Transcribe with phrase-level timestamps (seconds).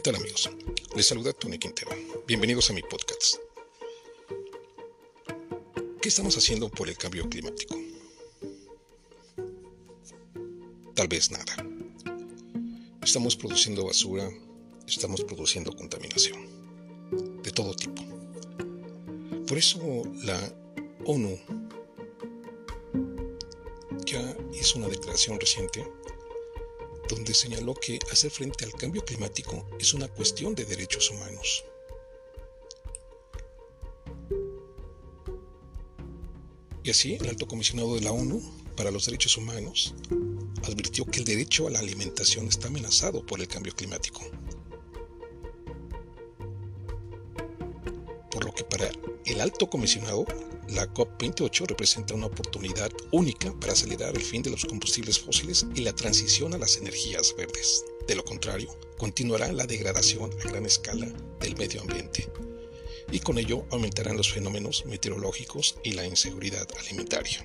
[0.00, 0.48] ¿Qué tal amigos?
[0.96, 1.90] Les saluda Tony Quintero.
[2.26, 3.34] Bienvenidos a mi podcast.
[6.00, 7.76] ¿Qué estamos haciendo por el cambio climático?
[10.94, 11.54] Tal vez nada.
[13.02, 14.30] Estamos produciendo basura,
[14.86, 18.02] estamos produciendo contaminación, de todo tipo.
[19.46, 19.78] Por eso
[20.24, 20.40] la
[21.04, 21.38] ONU
[24.06, 25.86] ya hizo una declaración reciente
[27.10, 31.64] donde señaló que hacer frente al cambio climático es una cuestión de derechos humanos.
[36.82, 38.40] Y así, el alto comisionado de la ONU
[38.76, 39.94] para los Derechos Humanos
[40.62, 44.22] advirtió que el derecho a la alimentación está amenazado por el cambio climático.
[48.40, 48.90] Por lo que para
[49.26, 50.24] el alto comisionado,
[50.70, 55.82] la COP28 representa una oportunidad única para acelerar el fin de los combustibles fósiles y
[55.82, 57.84] la transición a las energías verdes.
[58.08, 61.06] De lo contrario, continuará la degradación a gran escala
[61.38, 62.32] del medio ambiente
[63.12, 67.44] y con ello aumentarán los fenómenos meteorológicos y la inseguridad alimentaria.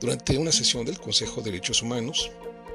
[0.00, 2.30] Durante una sesión del Consejo de Derechos Humanos,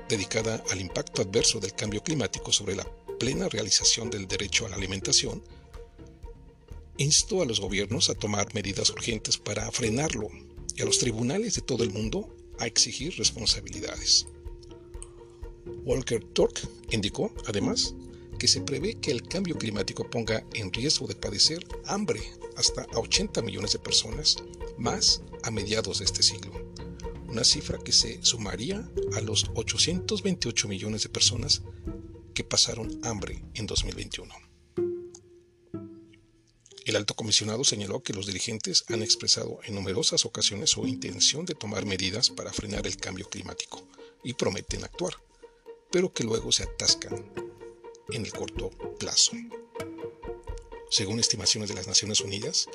[0.08, 2.88] dedicada al impacto adverso del cambio climático sobre la
[3.20, 5.42] plena realización del derecho a la alimentación,
[7.00, 10.30] instó a los gobiernos a tomar medidas urgentes para frenarlo
[10.76, 14.28] y a los tribunales de todo el mundo a exigir responsabilidades.
[15.86, 16.60] Walker Turk
[16.92, 17.96] indicó, además,
[18.38, 22.22] que se prevé que el cambio climático ponga en riesgo de padecer hambre
[22.58, 24.36] hasta a 80 millones de personas
[24.78, 26.52] más a mediados de este siglo,
[27.30, 31.62] una cifra que se sumaría a los 828 millones de personas
[32.34, 34.49] que pasaron hambre en 2021.
[36.90, 41.54] El alto comisionado señaló que los dirigentes han expresado en numerosas ocasiones su intención de
[41.54, 43.88] tomar medidas para frenar el cambio climático
[44.24, 45.14] y prometen actuar,
[45.92, 47.32] pero que luego se atascan
[48.10, 49.34] en el corto plazo.
[50.90, 52.66] Según estimaciones de las Naciones Unidas,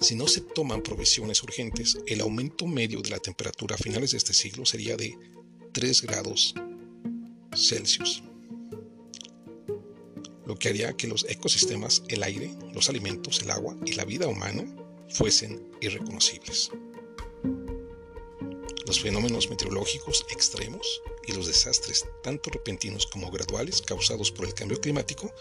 [0.00, 4.18] si no se toman provisiones urgentes, el aumento medio de la temperatura a finales de
[4.18, 5.18] este siglo sería de
[5.72, 6.54] 3 grados
[7.52, 8.22] Celsius
[10.50, 14.26] lo que haría que los ecosistemas, el aire, los alimentos, el agua y la vida
[14.26, 14.64] humana
[15.08, 16.72] fuesen irreconocibles.
[18.84, 24.80] Los fenómenos meteorológicos extremos y los desastres, tanto repentinos como graduales, causados por el cambio
[24.80, 25.32] climático,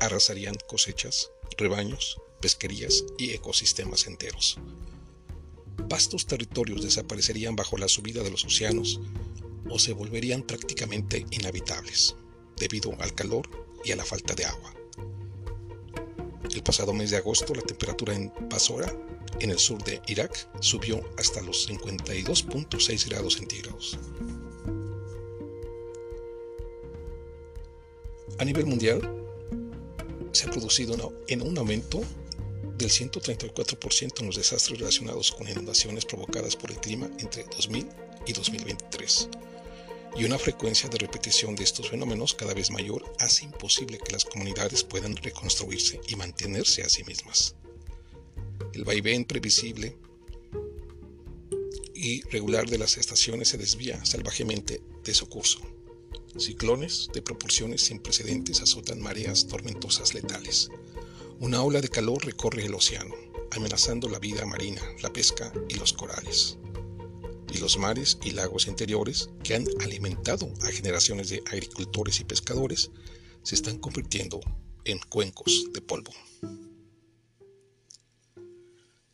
[0.00, 4.58] arrasarían cosechas, rebaños, pesquerías y ecosistemas enteros.
[5.88, 8.98] Vastos territorios desaparecerían bajo la subida de los océanos
[9.70, 12.16] o se volverían prácticamente inhabitables
[12.56, 14.74] debido al calor y a la falta de agua.
[16.54, 18.92] El pasado mes de agosto la temperatura en Basora,
[19.40, 23.98] en el sur de Irak, subió hasta los 52.6 grados centígrados.
[28.38, 29.00] A nivel mundial,
[30.32, 32.00] se ha producido en un aumento
[32.76, 37.88] del 134% en los desastres relacionados con inundaciones provocadas por el clima entre 2000
[38.26, 39.28] y 2023
[40.16, 44.24] y una frecuencia de repetición de estos fenómenos cada vez mayor hace imposible que las
[44.24, 47.54] comunidades puedan reconstruirse y mantenerse a sí mismas.
[48.72, 49.96] El vaivén previsible
[51.94, 55.60] y regular de las estaciones se desvía salvajemente de su curso.
[56.36, 60.70] Ciclones de proporciones sin precedentes azotan mareas tormentosas letales.
[61.40, 63.14] Una ola de calor recorre el océano,
[63.52, 66.58] amenazando la vida marina, la pesca y los corales
[67.52, 72.90] y los mares y lagos interiores que han alimentado a generaciones de agricultores y pescadores
[73.42, 74.40] se están convirtiendo
[74.84, 76.12] en cuencos de polvo.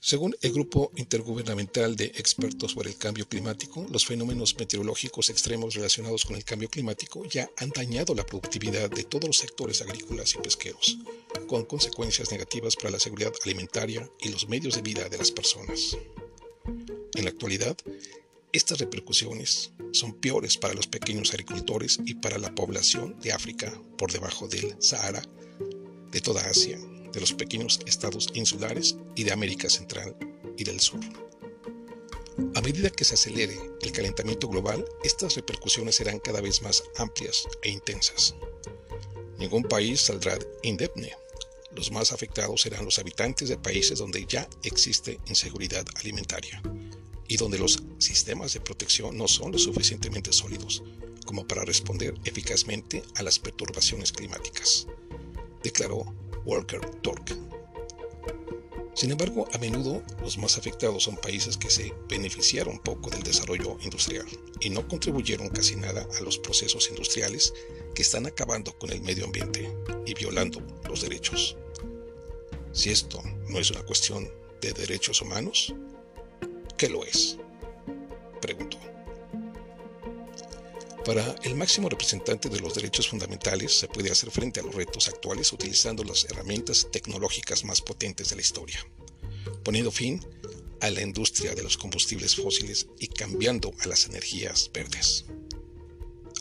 [0.07, 6.27] Según el Grupo Intergubernamental de Expertos sobre el Cambio Climático, los fenómenos meteorológicos extremos relacionados
[6.27, 10.43] con el cambio climático ya han dañado la productividad de todos los sectores agrícolas y
[10.43, 10.99] pesqueros,
[11.47, 15.97] con consecuencias negativas para la seguridad alimentaria y los medios de vida de las personas.
[17.15, 17.75] En la actualidad,
[18.55, 24.13] estas repercusiones son peores para los pequeños agricultores y para la población de África por
[24.13, 25.23] debajo del Sahara,
[26.13, 26.79] de toda Asia,
[27.13, 30.17] de los pequeños estados insulares y de América Central
[30.57, 31.01] y del Sur.
[32.55, 37.49] A medida que se acelere el calentamiento global, estas repercusiones serán cada vez más amplias
[37.63, 38.37] e intensas.
[39.37, 41.13] Ningún país saldrá indemne.
[41.75, 46.63] Los más afectados serán los habitantes de países donde ya existe inseguridad alimentaria
[47.29, 50.83] y donde los sistemas de protección no son lo suficientemente sólidos
[51.25, 54.87] como para responder eficazmente a las perturbaciones climáticas,
[55.63, 56.05] declaró
[56.45, 57.37] Walker Turk.
[58.95, 63.77] Sin embargo, a menudo los más afectados son países que se beneficiaron poco del desarrollo
[63.83, 64.27] industrial
[64.61, 67.53] y no contribuyeron casi nada a los procesos industriales
[67.95, 69.69] que están acabando con el medio ambiente
[70.07, 71.57] y violando los derechos.
[72.73, 74.31] Si esto no es una cuestión
[74.61, 75.75] de derechos humanos,
[76.85, 77.39] ¿qué lo es?
[78.43, 78.79] Preguntó.
[81.07, 85.09] Para el máximo representante de los derechos fundamentales se puede hacer frente a los retos
[85.09, 88.87] actuales utilizando las herramientas tecnológicas más potentes de la historia,
[89.63, 90.21] poniendo fin
[90.83, 95.25] a la industria de los combustibles fósiles y cambiando a las energías verdes.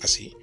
[0.01, 0.35] Así,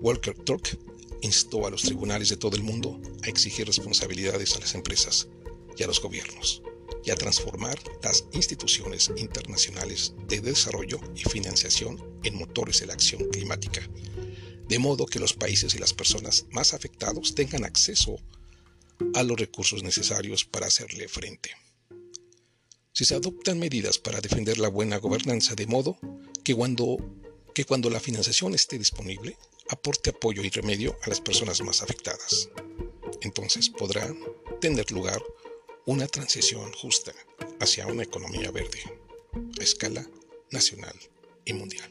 [0.00, 0.78] Walker Turk
[1.20, 5.28] instó a los tribunales de todo el mundo a exigir responsabilidades a las empresas
[5.76, 6.62] y a los gobiernos
[7.04, 13.28] y a transformar las instituciones internacionales de desarrollo y financiación en motores de la acción
[13.30, 13.88] climática,
[14.68, 18.16] de modo que los países y las personas más afectados tengan acceso
[19.14, 21.50] a los recursos necesarios para hacerle frente.
[22.92, 25.98] Si se adoptan medidas para defender la buena gobernanza de modo
[26.44, 26.98] que cuando,
[27.54, 29.36] que cuando la financiación esté disponible,
[29.70, 32.50] aporte apoyo y remedio a las personas más afectadas.
[33.22, 34.14] Entonces podrá
[34.60, 35.22] tener lugar
[35.86, 37.12] una transición justa
[37.60, 38.80] hacia una economía verde
[39.58, 40.06] a escala
[40.50, 40.94] nacional
[41.44, 41.90] y mundial.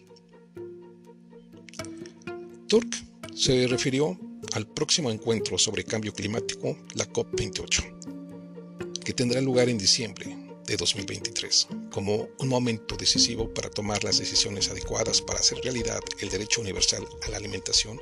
[2.67, 2.87] Turk
[3.35, 4.17] se refirió
[4.53, 11.67] al próximo encuentro sobre cambio climático, la COP28, que tendrá lugar en diciembre de 2023,
[11.91, 17.05] como un momento decisivo para tomar las decisiones adecuadas para hacer realidad el derecho universal
[17.23, 17.99] a la alimentación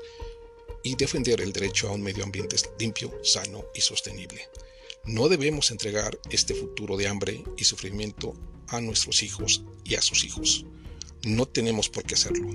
[0.83, 4.47] y defender el derecho a un medio ambiente limpio, sano y sostenible,
[5.05, 8.33] no debemos entregar este futuro de hambre y sufrimiento
[8.67, 10.65] a nuestros hijos y a sus hijos.
[11.23, 12.47] No tenemos por qué hacerlo.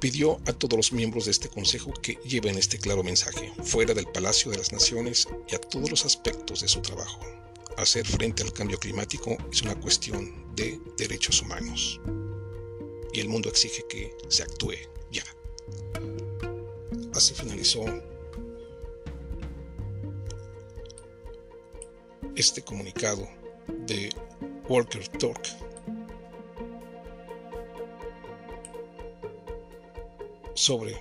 [0.00, 4.06] Pidió a todos los miembros de este Consejo que lleven este claro mensaje fuera del
[4.06, 7.20] Palacio de las Naciones y a todos los aspectos de su trabajo.
[7.76, 12.00] Hacer frente al cambio climático es una cuestión de derechos humanos.
[13.12, 14.74] Y el mundo exige que se actúe
[15.10, 15.24] ya.
[17.14, 17.84] Así finalizó
[22.38, 23.28] este comunicado
[23.86, 24.10] de
[24.68, 25.40] Walker Talk.
[30.54, 30.92] sobre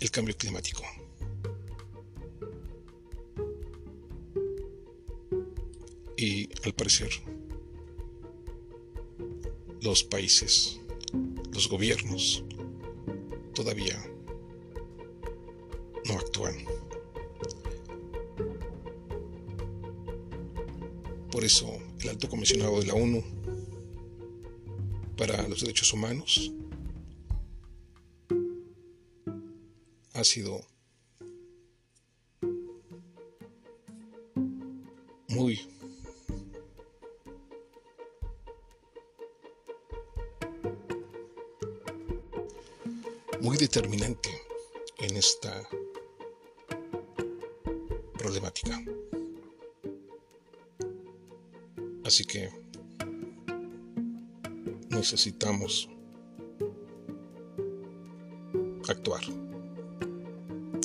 [0.00, 0.82] el cambio climático.
[6.16, 7.08] Y al parecer
[9.80, 10.80] los países,
[11.52, 12.44] los gobiernos
[13.54, 14.04] todavía
[16.06, 16.56] no actúan.
[21.32, 21.66] Por eso
[22.00, 23.24] el alto comisionado de la ONU
[25.16, 26.52] para los derechos humanos
[30.12, 30.60] ha sido
[35.28, 35.58] muy
[43.40, 44.30] muy determinante
[44.98, 45.66] en esta
[48.18, 48.82] problemática.
[52.04, 52.50] Así que
[54.90, 55.88] necesitamos
[58.88, 59.22] actuar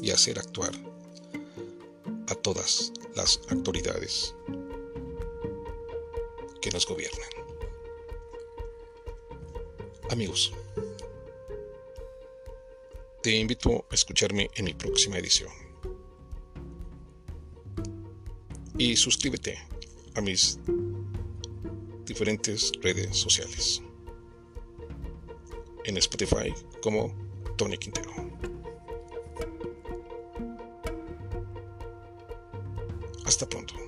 [0.01, 0.71] y hacer actuar
[2.27, 4.35] a todas las autoridades
[6.61, 7.29] que nos gobiernan.
[10.09, 10.53] Amigos,
[13.21, 15.51] te invito a escucharme en mi próxima edición.
[18.77, 19.57] Y suscríbete
[20.15, 20.59] a mis
[22.07, 23.81] diferentes redes sociales.
[25.83, 27.13] En Spotify como
[27.57, 28.11] Tony Quintero.
[33.25, 33.86] Hasta pronto.